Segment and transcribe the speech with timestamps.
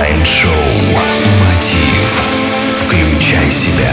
[0.00, 0.50] Майнд-шоу
[0.94, 2.22] «Мотив».
[2.72, 3.92] Включай себя.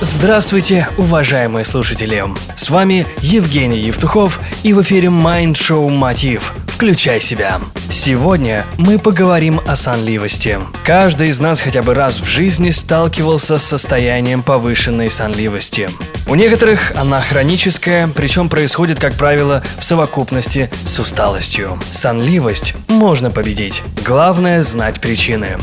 [0.00, 2.24] Здравствуйте, уважаемые слушатели!
[2.56, 6.54] С вами Евгений Евтухов и в эфире Mind Show Мотив.
[6.80, 7.60] Включай себя.
[7.90, 10.58] Сегодня мы поговорим о сонливости.
[10.82, 15.90] Каждый из нас хотя бы раз в жизни сталкивался с состоянием повышенной сонливости.
[16.26, 21.78] У некоторых она хроническая, причем происходит, как правило, в совокупности с усталостью.
[21.90, 23.82] Сонливость можно победить.
[24.02, 25.58] Главное знать причины.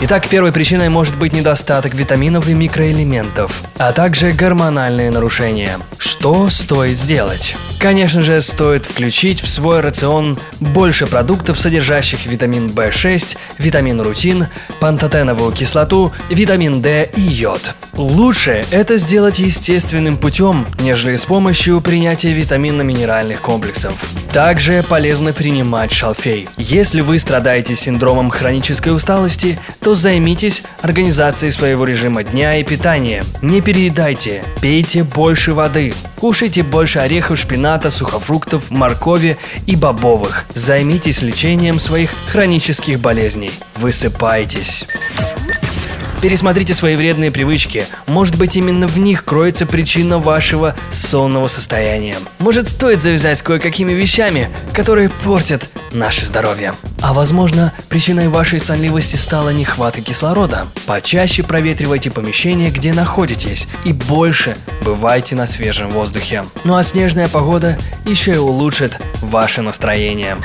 [0.00, 5.78] Итак, первой причиной может быть недостаток витаминов и микроэлементов, а также гормональные нарушения.
[5.98, 7.56] Что стоит сделать?
[7.78, 14.46] Конечно же, стоит включить в свой рацион больше продуктов, содержащих витамин В6, витамин рутин,
[14.80, 17.74] пантотеновую кислоту, витамин D и йод.
[17.94, 23.92] Лучше это сделать естественным путем, нежели с помощью принятия витаминно-минеральных комплексов.
[24.32, 26.48] Также полезно принимать шалфей.
[26.56, 33.22] Если вы страдаете синдромом хронической усталости, то займитесь организацией своего режима дня и питания.
[33.42, 40.46] Не переедайте, пейте больше воды, кушайте больше орехов, шпината, сухофруктов, моркови и бобовых.
[40.54, 43.50] Займитесь лечением своих хронических болезней.
[43.76, 44.86] Высыпайтесь.
[46.22, 47.84] Пересмотрите свои вредные привычки.
[48.06, 52.16] Может быть, именно в них кроется причина вашего сонного состояния.
[52.38, 56.72] Может, стоит завязать с кое-какими вещами, которые портят наше здоровье.
[57.06, 60.68] А возможно, причиной вашей сонливости стала нехватка кислорода.
[60.86, 66.46] Почаще проветривайте помещение, где находитесь, и больше бывайте на свежем воздухе.
[66.64, 67.76] Ну а снежная погода
[68.06, 70.38] еще и улучшит ваше настроение.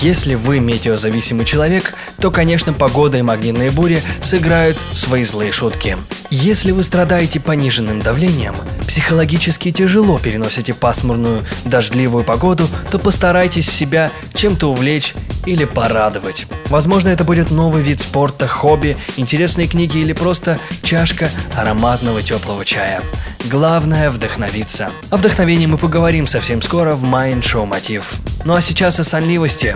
[0.00, 5.96] Если вы метеозависимый человек, то, конечно, погода и магнитные бури сыграют свои злые шутки.
[6.30, 8.54] Если вы страдаете пониженным давлением,
[8.86, 16.46] психологически тяжело переносите пасмурную, дождливую погоду, то постарайтесь себя чем-то увлечь или порадовать.
[16.68, 23.02] Возможно, это будет новый вид спорта, хобби, интересные книги или просто чашка ароматного теплого чая.
[23.50, 24.90] Главное– вдохновиться.
[25.10, 28.20] О вдохновении мы поговорим совсем скоро в Mind Show Мотив.
[28.44, 29.74] Ну а сейчас о сонливости.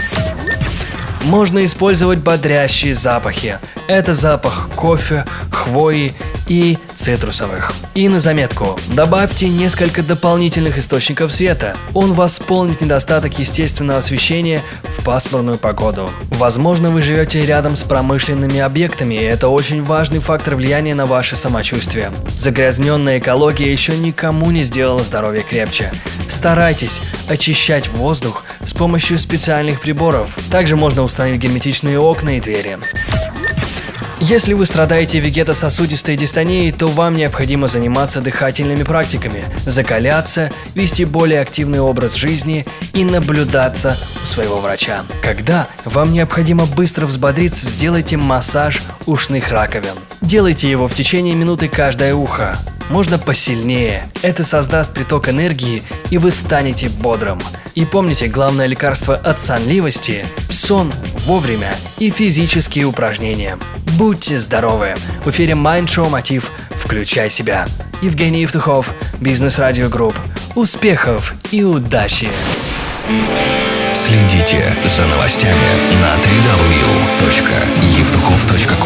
[1.24, 3.58] Можно использовать бодрящие запахи.
[3.88, 6.14] Это запах кофе, хвои
[6.46, 7.72] и цитрусовых.
[7.94, 11.74] И на заметку, добавьте несколько дополнительных источников света.
[11.94, 16.10] Он восполнит недостаток естественного освещения в пасмурную погоду.
[16.30, 21.36] Возможно, вы живете рядом с промышленными объектами, и это очень важный фактор влияния на ваше
[21.36, 22.10] самочувствие.
[22.36, 25.92] Загрязненная экология еще никому не сделала здоровье крепче.
[26.28, 30.36] Старайтесь очищать воздух с помощью специальных приборов.
[30.50, 32.78] Также можно установить герметичные окна и двери.
[34.26, 41.80] Если вы страдаете вегетососудистой дистонией, то вам необходимо заниматься дыхательными практиками, закаляться, вести более активный
[41.80, 42.64] образ жизни
[42.94, 45.04] и наблюдаться у своего врача.
[45.22, 49.92] Когда вам необходимо быстро взбодриться, сделайте массаж ушных раковин.
[50.22, 52.56] Делайте его в течение минуты каждое ухо.
[52.90, 54.08] Можно посильнее.
[54.22, 57.40] Это создаст приток энергии, и вы станете бодрым.
[57.74, 60.92] И помните, главное лекарство от сонливости– сон
[61.26, 63.58] вовремя и физические упражнения.
[63.98, 64.94] Будьте здоровы!
[65.24, 67.66] В эфире Mind Show Мотив «Включай себя».
[68.02, 70.14] Евгений Евтухов, Business Radio Group.
[70.54, 72.30] Успехов и удачи!
[73.92, 75.58] Следите за новостями
[76.00, 78.83] на www.евтухов.ком